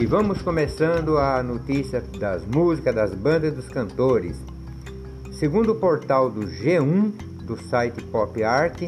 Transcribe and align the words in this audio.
E 0.00 0.06
vamos 0.06 0.40
começando 0.42 1.18
a 1.18 1.42
notícia 1.42 2.00
das 2.20 2.46
músicas, 2.46 2.94
das 2.94 3.12
bandas 3.12 3.52
e 3.52 3.56
dos 3.56 3.68
cantores. 3.68 4.36
Segundo 5.32 5.72
o 5.72 5.74
portal 5.74 6.30
do 6.30 6.42
G1 6.42 7.10
do 7.42 7.56
site 7.56 8.04
Pop 8.04 8.40
Art, 8.44 8.80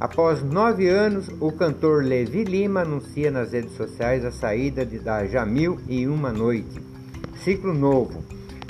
após 0.00 0.42
nove 0.42 0.88
anos, 0.88 1.28
o 1.40 1.52
cantor 1.52 2.02
Levi 2.02 2.42
Lima 2.44 2.80
anuncia 2.80 3.30
nas 3.30 3.52
redes 3.52 3.76
sociais 3.76 4.24
a 4.24 4.32
saída 4.32 4.86
de, 4.86 4.98
da 4.98 5.26
Jamil 5.26 5.78
e 5.86 6.06
Uma 6.06 6.32
Noite. 6.32 6.80
Ciclo 7.44 7.74
novo. 7.74 8.24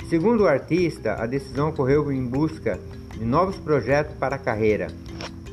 Segundo 0.09 0.43
o 0.43 0.47
artista, 0.47 1.13
a 1.13 1.25
decisão 1.25 1.69
ocorreu 1.69 2.11
em 2.11 2.25
busca 2.25 2.77
de 3.17 3.23
novos 3.23 3.55
projetos 3.55 4.13
para 4.17 4.35
a 4.35 4.39
carreira. 4.39 4.87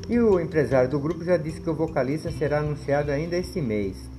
E 0.09 0.19
o 0.19 0.41
empresário 0.41 0.91
do 0.91 0.99
grupo 0.99 1.23
já 1.23 1.37
disse 1.37 1.61
que 1.61 1.71
o 1.71 1.75
vocalista 1.75 2.33
será 2.33 2.59
anunciado 2.59 3.13
ainda 3.13 3.37
este 3.37 3.61
mês. 3.61 4.13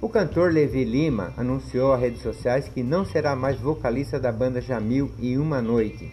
O 0.00 0.08
cantor 0.08 0.52
Levi 0.52 0.84
Lima 0.84 1.32
anunciou 1.36 1.92
às 1.92 2.00
redes 2.00 2.22
sociais 2.22 2.68
que 2.68 2.84
não 2.84 3.04
será 3.04 3.34
mais 3.34 3.58
vocalista 3.58 4.18
da 4.18 4.30
banda 4.30 4.60
Jamil 4.60 5.10
e 5.18 5.36
Uma 5.36 5.60
Noite, 5.60 6.12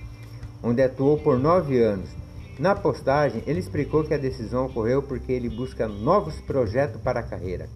onde 0.63 0.81
atuou 0.81 1.20
por 1.20 1.38
nove 1.38 1.80
anos. 1.84 2.09
Na 2.57 2.73
postagem, 2.73 3.43
ele 3.45 3.59
explicou 3.59 4.03
que 4.03 4.16
a 4.16 4.17
decisão 4.17 4.66
ocorreu 4.66 5.03
porque 5.03 5.31
ele 5.31 5.49
busca 5.49 5.88
novos 5.88 6.41
projetos 6.41 6.99
para 6.99 7.20
a 7.20 7.23
carreira. 7.23 7.70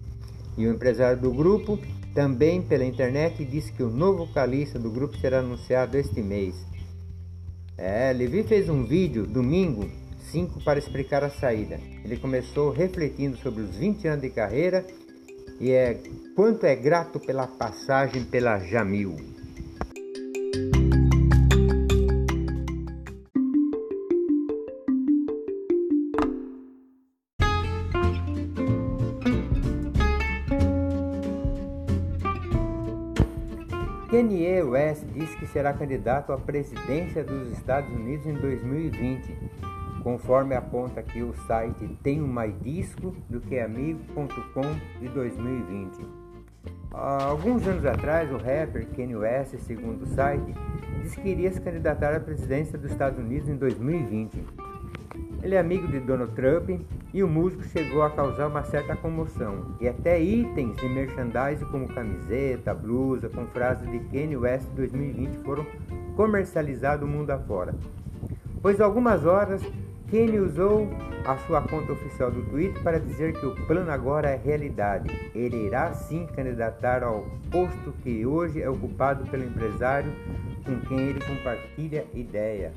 E 0.58 0.66
o 0.66 0.72
empresário 0.72 1.20
do 1.20 1.30
grupo, 1.30 1.78
também 2.12 2.60
pela 2.60 2.84
internet, 2.84 3.44
disse 3.44 3.70
que 3.70 3.82
o 3.84 3.88
novo 3.88 4.26
vocalista 4.26 4.80
do 4.80 4.90
grupo 4.90 5.16
será 5.16 5.38
anunciado 5.38 5.96
este 5.96 6.20
mês. 6.20 6.56
É, 7.78 8.12
Levi 8.12 8.42
fez 8.42 8.68
um 8.68 8.82
vídeo 8.82 9.28
domingo 9.28 9.88
5 10.32 10.60
para 10.64 10.78
explicar 10.78 11.22
a 11.22 11.30
saída. 11.30 11.78
Ele 12.04 12.16
começou 12.16 12.72
refletindo 12.72 13.36
sobre 13.36 13.62
os 13.62 13.76
20 13.76 14.08
anos 14.08 14.22
de 14.22 14.30
carreira 14.30 14.84
e 15.60 15.72
é 15.72 16.00
quanto 16.34 16.64
é 16.64 16.74
grato 16.74 17.20
pela 17.20 17.46
passagem 17.46 18.24
pela 18.24 18.58
Jamil. 18.58 19.14
Kanye 34.10 34.62
West 34.62 35.04
disse 35.14 35.36
que 35.36 35.46
será 35.46 35.72
candidato 35.72 36.32
à 36.32 36.38
presidência 36.38 37.22
dos 37.22 37.52
Estados 37.52 37.94
Unidos 37.94 38.26
em 38.26 38.32
2020 38.32 39.69
conforme 40.02 40.54
aponta 40.54 41.00
aqui 41.00 41.22
o 41.22 41.32
site 41.46 41.86
Tenho 42.02 42.26
Mais 42.26 42.54
Disco 42.60 43.14
do 43.28 43.40
que 43.40 43.58
Amigo.com 43.58 44.62
de 45.00 45.08
2020. 45.08 46.06
Há 46.92 47.24
alguns 47.24 47.66
anos 47.66 47.84
atrás, 47.86 48.30
o 48.32 48.36
rapper 48.36 48.86
Kanye 48.96 49.16
West, 49.16 49.56
segundo 49.60 50.02
o 50.02 50.06
site, 50.06 50.54
disse 51.02 51.20
que 51.20 51.28
iria 51.28 51.52
se 51.52 51.60
candidatar 51.60 52.14
à 52.14 52.20
presidência 52.20 52.76
dos 52.76 52.90
Estados 52.90 53.18
Unidos 53.18 53.48
em 53.48 53.56
2020. 53.56 54.44
Ele 55.42 55.54
é 55.54 55.58
amigo 55.58 55.88
de 55.88 56.00
Donald 56.00 56.32
Trump 56.32 56.68
e 57.14 57.22
o 57.22 57.28
músico 57.28 57.62
chegou 57.62 58.02
a 58.02 58.10
causar 58.10 58.48
uma 58.48 58.62
certa 58.64 58.94
comoção, 58.94 59.74
e 59.80 59.88
até 59.88 60.20
itens 60.20 60.76
de 60.76 60.88
merchandising 60.88 61.64
como 61.66 61.88
camiseta, 61.88 62.74
blusa 62.74 63.28
com 63.28 63.46
frases 63.46 63.90
de 63.90 64.00
Kanye 64.10 64.36
West 64.36 64.68
2020 64.74 65.38
foram 65.38 65.64
comercializados 66.14 67.08
mundo 67.08 67.30
afora. 67.30 67.74
Pois 68.60 68.80
algumas 68.80 69.24
horas 69.24 69.62
Kenny 70.10 70.40
usou 70.40 70.88
a 71.24 71.36
sua 71.46 71.62
conta 71.62 71.92
oficial 71.92 72.32
do 72.32 72.42
Twitter 72.50 72.82
para 72.82 72.98
dizer 72.98 73.32
que 73.32 73.46
o 73.46 73.54
plano 73.66 73.92
agora 73.92 74.30
é 74.30 74.36
realidade. 74.36 75.08
Ele 75.32 75.66
irá 75.66 75.94
sim 75.94 76.26
candidatar 76.34 77.04
ao 77.04 77.24
posto 77.48 77.92
que 78.02 78.26
hoje 78.26 78.60
é 78.60 78.68
ocupado 78.68 79.24
pelo 79.30 79.44
empresário 79.44 80.12
com 80.64 80.80
quem 80.88 80.98
ele 80.98 81.20
compartilha 81.24 82.04
ideia. 82.12 82.72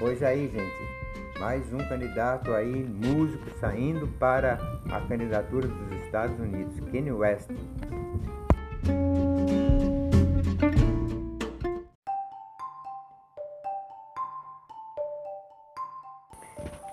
Pois 0.00 0.20
aí, 0.20 0.50
gente, 0.52 1.38
mais 1.38 1.72
um 1.72 1.78
candidato 1.78 2.52
aí, 2.52 2.74
músico, 2.74 3.44
saindo 3.60 4.08
para 4.18 4.54
a 4.90 5.00
candidatura 5.02 5.68
dos 5.68 6.04
Estados 6.04 6.36
Unidos, 6.40 6.80
Kanye 6.90 7.12
West. 7.12 7.50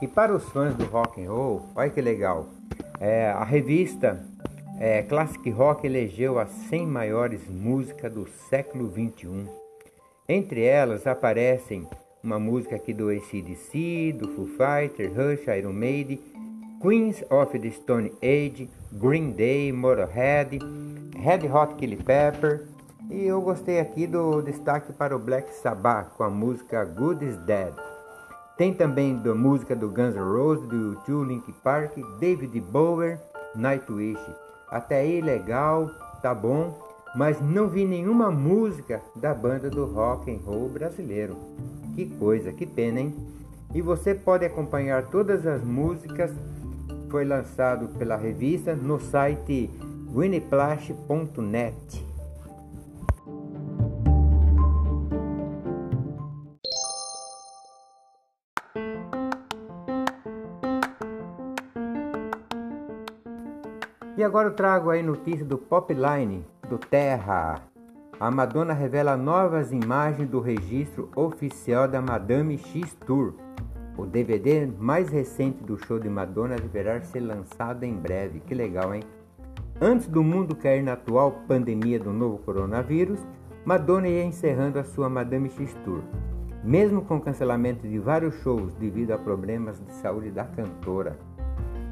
E 0.02 0.08
para 0.08 0.34
os 0.34 0.44
fãs 0.50 0.74
do 0.76 0.86
rock 0.86 1.24
and 1.24 1.32
roll, 1.32 1.62
olha 1.76 1.90
que 1.90 2.02
legal, 2.02 2.48
é, 3.00 3.30
a 3.30 3.44
revista 3.44 4.20
é, 4.80 5.04
Classic 5.04 5.48
Rock 5.52 5.86
elegeu 5.86 6.40
as 6.40 6.50
100 6.70 6.88
maiores 6.88 7.48
músicas 7.48 8.12
do 8.12 8.28
século 8.50 8.88
21. 8.88 9.46
Entre 10.28 10.64
elas 10.64 11.06
aparecem 11.06 11.88
uma 12.24 12.40
música 12.40 12.78
aqui 12.78 12.94
do 12.94 13.10
ACDC, 13.10 14.16
do 14.18 14.28
Foo 14.30 14.48
Fighters, 14.48 15.16
Rush, 15.16 15.46
Iron 15.56 15.74
Maiden, 15.74 16.20
Queens 16.82 17.24
of 17.30 17.60
the 17.60 17.70
Stone 17.70 18.12
Age, 18.24 18.68
Green 18.94 19.34
Day, 19.34 19.72
Motorhead, 19.72 20.58
Red 21.16 21.48
Hot 21.48 21.76
Chili 21.80 21.98
Pepper, 21.98 22.66
e 23.08 23.26
eu 23.26 23.40
gostei 23.40 23.80
aqui 23.80 24.08
do 24.08 24.42
destaque 24.42 24.92
para 24.94 25.16
o 25.16 25.20
Black 25.20 25.54
Sabbath 25.62 26.10
com 26.18 26.24
a 26.24 26.30
música 26.30 26.84
Good 26.86 27.24
is 27.24 27.38
Dead. 27.38 27.91
Tem 28.62 28.72
também 28.72 29.18
da 29.18 29.34
música 29.34 29.76
do 29.76 29.90
Guns 29.90 30.14
N' 30.14 30.22
Roses, 30.22 30.68
do 30.68 30.96
U2, 30.96 31.26
Link 31.26 31.52
Park, 31.64 31.98
David 32.20 32.62
Bowie, 32.62 33.18
Nightwish. 33.56 34.22
Até 34.70 35.00
aí 35.00 35.20
legal, 35.20 35.90
tá 36.22 36.32
bom, 36.36 36.80
mas 37.16 37.42
não 37.42 37.68
vi 37.68 37.86
nenhuma 37.86 38.30
música 38.30 39.02
da 39.16 39.34
banda 39.34 39.68
do 39.68 39.86
rock 39.86 40.32
and 40.32 40.42
roll 40.46 40.70
brasileiro. 40.70 41.36
Que 41.96 42.06
coisa, 42.06 42.54
que 42.54 42.68
pena, 42.68 43.00
hein? 43.00 43.16
E 43.74 43.82
você 43.82 44.14
pode 44.14 44.46
acompanhar 44.46 45.08
todas 45.08 45.48
as 45.48 45.64
músicas. 45.64 46.30
Foi 47.10 47.26
lançado 47.26 47.88
pela 47.98 48.16
revista 48.16 48.76
no 48.76 49.00
site 49.00 49.72
winneplash.net. 50.14 52.11
E 64.18 64.24
agora 64.26 64.50
eu 64.50 64.54
trago 64.54 64.90
aí 64.90 65.02
notícia 65.02 65.46
do 65.46 65.58
Popline, 65.58 66.46
do 66.70 66.78
Terra. 66.78 67.62
A 68.20 68.30
Madonna 68.30 68.74
revela 68.74 69.16
novas 69.16 69.72
imagens 69.72 70.28
do 70.28 70.42
registro 70.42 71.10
oficial 71.16 71.88
da 71.88 72.02
Madame 72.02 72.58
X 72.58 72.94
Tour. 73.06 73.34
O 73.98 74.06
DVD 74.06 74.68
mais 74.78 75.08
recente 75.08 75.64
do 75.64 75.78
show 75.78 75.98
de 75.98 76.10
Madonna 76.10 76.58
deverá 76.58 77.02
ser 77.02 77.22
lançado 77.22 77.86
em 77.86 77.96
breve. 77.96 78.42
Que 78.42 78.54
legal, 78.54 78.94
hein? 78.94 79.02
Antes 79.80 80.08
do 80.08 80.22
mundo 80.22 80.58
cair 80.58 80.84
na 80.84 80.94
atual 80.94 81.32
pandemia 81.48 81.98
do 81.98 82.12
novo 82.12 82.38
coronavírus, 82.40 83.26
Madonna 83.64 84.10
ia 84.10 84.26
encerrando 84.26 84.78
a 84.78 84.84
sua 84.84 85.08
Madame 85.08 85.50
X 85.50 85.74
Tour, 85.86 86.02
mesmo 86.66 87.02
com 87.02 87.22
cancelamento 87.22 87.88
de 87.88 87.98
vários 87.98 88.36
shows 88.42 88.74
devido 88.76 89.12
a 89.12 89.18
problemas 89.18 89.80
de 89.80 89.94
saúde 89.94 90.32
da 90.32 90.44
cantora. 90.44 91.18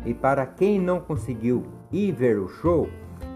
E 0.06 0.14
para 0.14 0.46
quem 0.46 0.80
não 0.80 1.00
conseguiu 1.00 1.64
ir 1.92 2.12
ver 2.12 2.40
o 2.40 2.48
show, 2.48 2.90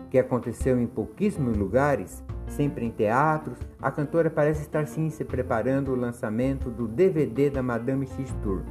que 0.09 0.19
aconteceu 0.19 0.79
em 0.79 0.85
pouquíssimos 0.85 1.57
lugares, 1.57 2.23
sempre 2.47 2.85
em 2.85 2.91
teatros, 2.91 3.57
a 3.81 3.89
cantora 3.89 4.29
parece 4.29 4.61
estar 4.61 4.85
sim 4.87 5.09
se 5.09 5.25
preparando 5.25 5.91
o 5.91 5.95
lançamento 5.95 6.69
do 6.69 6.87
DVD 6.87 7.49
da 7.49 7.63
Madame 7.63 8.05
X 8.05 8.31
Tour. 8.43 8.61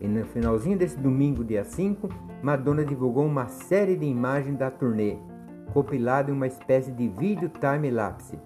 E 0.00 0.06
no 0.06 0.24
finalzinho 0.26 0.78
desse 0.78 0.98
domingo, 0.98 1.42
dia 1.42 1.64
5, 1.64 2.08
Madonna 2.42 2.84
divulgou 2.84 3.26
uma 3.26 3.48
série 3.48 3.96
de 3.96 4.04
imagens 4.04 4.56
da 4.56 4.70
turnê, 4.70 5.16
compilada 5.72 6.30
em 6.30 6.34
uma 6.34 6.46
espécie 6.46 6.92
de 6.92 7.08
vídeo 7.08 7.48
time-lapse, 7.48 8.38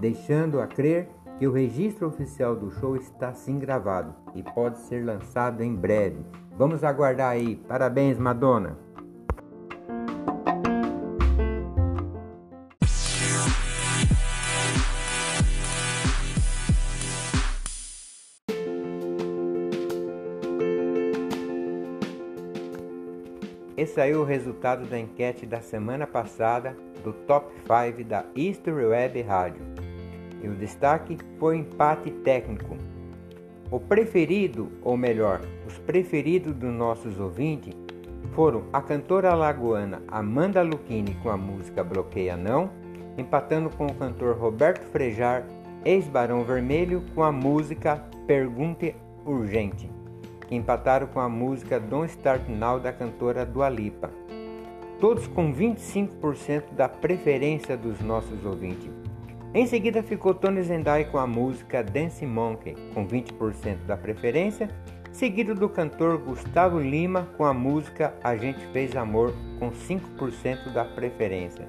deixando 0.00 0.60
a 0.60 0.66
crer 0.66 1.08
que 1.38 1.46
o 1.46 1.52
registro 1.52 2.06
oficial 2.06 2.54
do 2.54 2.70
show 2.70 2.96
está 2.96 3.32
sim 3.32 3.58
gravado 3.58 4.14
e 4.34 4.42
pode 4.42 4.78
ser 4.78 5.04
lançado 5.04 5.62
em 5.62 5.74
breve. 5.74 6.24
Vamos 6.56 6.84
aguardar 6.84 7.30
aí. 7.30 7.56
Parabéns, 7.56 8.18
Madonna. 8.18 8.78
Esse 23.84 24.00
aí 24.00 24.12
é 24.12 24.16
o 24.16 24.24
resultado 24.24 24.86
da 24.86 24.98
enquete 24.98 25.44
da 25.44 25.60
semana 25.60 26.06
passada 26.06 26.74
do 27.02 27.12
Top 27.12 27.52
5 27.66 28.02
da 28.08 28.24
History 28.34 28.86
Web 28.86 29.20
Rádio. 29.20 29.60
E 30.42 30.48
o 30.48 30.54
destaque 30.54 31.18
foi 31.38 31.56
o 31.56 31.58
empate 31.60 32.10
técnico 32.10 32.78
o 33.70 33.78
preferido, 33.78 34.72
ou 34.82 34.96
melhor, 34.96 35.42
os 35.66 35.76
preferidos 35.76 36.54
dos 36.54 36.72
nossos 36.72 37.20
ouvintes 37.20 37.74
foram 38.32 38.64
a 38.72 38.80
cantora 38.80 39.32
alagoana 39.32 40.02
Amanda 40.08 40.62
Lucchini 40.62 41.14
com 41.22 41.28
a 41.28 41.36
música 41.36 41.84
Bloqueia 41.84 42.38
Não 42.38 42.70
empatando 43.18 43.68
com 43.68 43.84
o 43.84 43.94
cantor 43.94 44.38
Roberto 44.38 44.86
Frejar, 44.86 45.44
ex-Barão 45.84 46.42
Vermelho, 46.42 47.02
com 47.14 47.22
a 47.22 47.30
música 47.30 48.02
Pergunte 48.26 48.96
Urgente, 49.26 49.90
que 50.48 50.54
empataram 50.54 51.06
com 51.06 51.20
a 51.20 51.28
música 51.28 51.80
Don't 51.80 52.10
Start 52.10 52.48
Now 52.48 52.78
da 52.78 52.92
cantora 52.92 53.44
Dua 53.44 53.68
Lipa. 53.68 54.10
Todos 55.00 55.26
com 55.26 55.52
25% 55.52 56.74
da 56.74 56.88
preferência 56.88 57.76
dos 57.76 58.00
nossos 58.00 58.44
ouvintes. 58.44 58.90
Em 59.52 59.66
seguida 59.66 60.02
ficou 60.02 60.34
Tony 60.34 60.62
Zendai 60.62 61.04
com 61.04 61.18
a 61.18 61.26
música 61.26 61.82
Dance 61.82 62.26
Monkey, 62.26 62.74
com 62.92 63.06
20% 63.06 63.84
da 63.86 63.96
preferência, 63.96 64.68
seguido 65.12 65.54
do 65.54 65.68
cantor 65.68 66.18
Gustavo 66.18 66.80
Lima 66.80 67.28
com 67.36 67.44
a 67.44 67.54
música 67.54 68.14
A 68.22 68.36
Gente 68.36 68.66
Fez 68.72 68.96
Amor, 68.96 69.32
com 69.60 69.70
5% 69.70 70.72
da 70.72 70.84
preferência. 70.84 71.68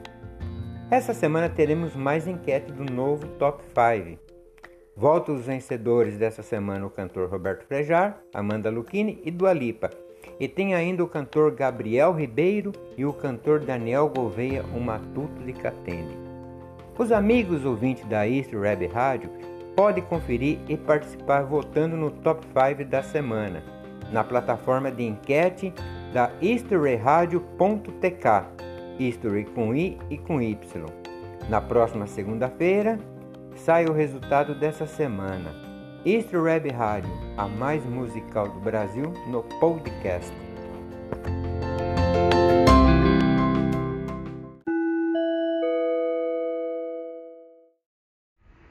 Essa 0.89 1.13
semana 1.13 1.47
teremos 1.47 1.95
mais 1.95 2.27
enquete 2.27 2.71
do 2.71 2.91
novo 2.91 3.27
Top 3.37 3.63
5. 3.63 4.34
Volta 4.97 5.33
os 5.33 5.45
vencedores 5.45 6.17
dessa 6.17 6.41
semana 6.41 6.85
o 6.85 6.89
cantor 6.89 7.29
Roberto 7.29 7.65
Frejar, 7.65 8.17
Amanda 8.33 8.69
Lucchini 8.69 9.21
e 9.25 9.31
Dua 9.31 9.51
Lipa. 9.51 9.89
E 10.39 10.47
tem 10.47 10.73
ainda 10.73 11.03
o 11.03 11.07
cantor 11.07 11.51
Gabriel 11.51 12.13
Ribeiro 12.13 12.71
e 12.97 13.03
o 13.03 13.11
cantor 13.11 13.59
Daniel 13.59 14.07
Gouveia, 14.07 14.63
o 14.73 14.79
Matuto 14.79 15.43
de 15.43 15.51
Catende. 15.51 16.17
Os 16.97 17.11
amigos 17.11 17.65
ouvintes 17.65 18.05
da 18.05 18.25
East 18.25 18.53
Web 18.53 18.87
Rádio 18.87 19.29
podem 19.75 20.01
conferir 20.01 20.59
e 20.69 20.77
participar 20.77 21.43
votando 21.43 21.97
no 21.97 22.09
Top 22.09 22.45
5 22.45 22.89
da 22.89 23.03
semana, 23.03 23.61
na 24.13 24.23
plataforma 24.23 24.89
de 24.89 25.03
enquete 25.03 25.73
da 26.13 26.31
historyradio.tk, 26.41 28.45
history 28.97 29.43
com 29.43 29.75
I 29.75 29.97
e 30.09 30.17
com 30.17 30.41
Y. 30.41 30.85
Na 31.49 31.59
próxima 31.59 32.07
segunda-feira, 32.07 32.97
sai 33.55 33.85
o 33.85 33.93
resultado 33.93 34.53
dessa 34.53 34.85
semana. 34.85 35.53
Easter 36.05 36.41
Web 36.41 36.69
Rádio, 36.69 37.11
a 37.35 37.47
mais 37.47 37.83
musical 37.85 38.47
do 38.47 38.59
Brasil, 38.59 39.11
no 39.27 39.43
podcast. 39.59 40.31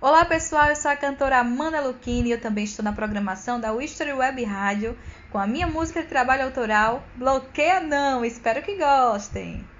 Olá 0.00 0.24
pessoal, 0.26 0.68
eu 0.68 0.76
sou 0.76 0.90
a 0.90 0.96
cantora 0.96 1.38
Amanda 1.38 1.80
Lucchini 1.80 2.28
e 2.28 2.32
eu 2.32 2.40
também 2.40 2.64
estou 2.64 2.84
na 2.84 2.92
programação 2.92 3.58
da 3.58 3.74
History 3.74 4.12
Web 4.12 4.44
Rádio 4.44 4.96
com 5.32 5.38
a 5.38 5.46
minha 5.46 5.66
música 5.66 6.02
de 6.02 6.08
trabalho 6.08 6.44
autoral 6.44 7.02
Bloqueia 7.16 7.80
Não, 7.80 8.24
espero 8.24 8.62
que 8.62 8.76
gostem! 8.76 9.73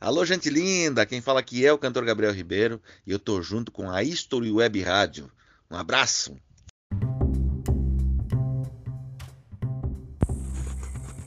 Alô 0.00 0.24
gente 0.24 0.50
linda, 0.50 1.06
quem 1.06 1.20
fala 1.20 1.40
aqui 1.40 1.64
é 1.64 1.72
o 1.72 1.78
cantor 1.78 2.04
Gabriel 2.04 2.32
Ribeiro 2.32 2.80
e 3.06 3.12
eu 3.12 3.18
tô 3.18 3.40
junto 3.40 3.72
com 3.72 3.90
a 3.90 4.02
History 4.02 4.50
Web 4.50 4.82
Rádio. 4.82 5.30
Um 5.70 5.76
abraço! 5.76 6.36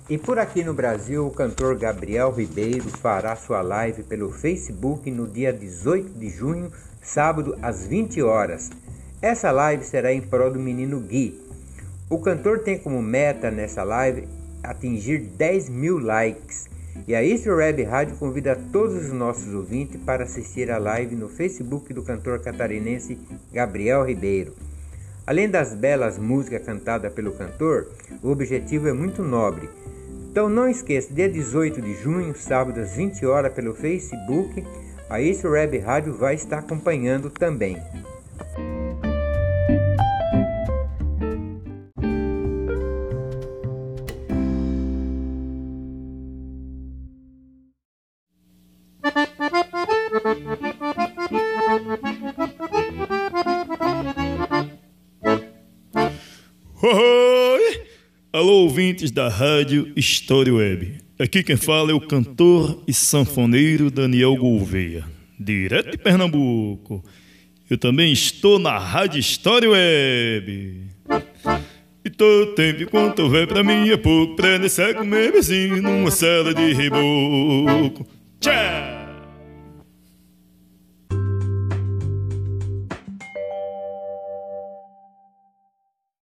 E 0.10 0.18
por 0.18 0.38
aqui 0.38 0.64
no 0.64 0.74
Brasil, 0.74 1.26
o 1.26 1.32
cantor 1.32 1.78
Gabriel 1.78 2.32
Ribeiro 2.32 2.88
fará 2.90 3.36
sua 3.36 3.62
live 3.62 4.04
pelo 4.04 4.32
Facebook 4.32 5.10
no 5.10 5.28
dia 5.28 5.52
18 5.52 6.18
de 6.18 6.30
junho 6.30 6.72
sábado 7.02 7.58
às 7.62 7.88
20 7.88 8.22
horas. 8.22 8.70
Essa 9.22 9.50
live 9.50 9.84
será 9.84 10.14
em 10.14 10.22
prol 10.22 10.52
do 10.52 10.60
menino 10.60 11.00
Gui. 11.00 11.42
O 12.10 12.20
cantor 12.20 12.60
tem 12.60 12.78
como 12.78 13.02
meta 13.02 13.50
nessa 13.50 13.84
live 13.84 14.28
atingir 14.64 15.20
10 15.20 15.70
mil 15.70 15.98
likes. 15.98 16.67
E 17.06 17.14
a 17.14 17.24
Easter 17.24 17.54
Web 17.54 17.84
Rádio 17.84 18.16
convida 18.16 18.56
todos 18.72 18.96
os 18.96 19.12
nossos 19.12 19.54
ouvintes 19.54 20.00
para 20.02 20.24
assistir 20.24 20.72
a 20.72 20.78
live 20.78 21.16
no 21.16 21.28
Facebook 21.28 21.94
do 21.94 22.04
cantor 22.04 22.40
catarinense 22.40 23.18
Gabriel 23.52 24.06
Ribeiro. 24.06 24.54
Além 25.26 25.50
das 25.50 25.74
belas 25.74 26.18
músicas 26.18 26.64
cantadas 26.64 27.12
pelo 27.12 27.34
cantor, 27.34 27.88
o 28.24 28.30
objetivo 28.30 28.88
é 28.88 28.94
muito 28.94 29.22
nobre. 29.22 29.70
Então 30.32 30.48
não 30.48 30.70
esqueça, 30.70 31.14
dia 31.14 31.28
18 31.28 31.82
de 31.82 31.94
junho, 31.96 32.34
sábado 32.36 32.80
às 32.80 32.96
20 32.96 33.26
horas, 33.26 33.54
pelo 33.54 33.74
Facebook, 33.74 34.64
a 35.10 35.22
East 35.22 35.44
Web 35.44 35.78
Rádio 35.80 36.14
vai 36.14 36.36
estar 36.36 36.60
acompanhando 36.60 37.30
também. 37.30 37.78
Oi! 56.80 57.82
Alô, 58.32 58.62
ouvintes 58.62 59.10
da 59.10 59.28
Rádio 59.28 59.92
Story 59.96 60.52
Web. 60.52 61.00
Aqui 61.18 61.42
quem 61.42 61.58
fala 61.58 61.90
é 61.90 61.94
o 61.96 62.00
cantor 62.00 62.84
e 62.88 62.94
sanfoneiro 62.94 63.90
Daniel 63.90 64.36
Gouveia, 64.36 65.04
direto 65.40 65.90
de 65.90 65.98
Pernambuco. 65.98 67.04
Eu 67.68 67.80
também 67.80 68.14
estou 68.14 68.60
na 68.60 68.78
Rádio 68.78 69.20
História 69.20 69.68
Web. 69.68 70.84
E 72.06 72.10
todo 72.12 72.54
tempo 72.54 72.84
enquanto 72.84 73.24
houver 73.24 73.48
pra 73.48 73.64
mim 73.64 73.90
é 73.90 73.98
pouco, 73.98 74.36
pra 74.36 74.60
comer 74.94 75.32
vizinho 75.32 75.82
numa 75.82 76.12
cela 76.12 76.54
de 76.54 76.74
reboco. 76.74 78.06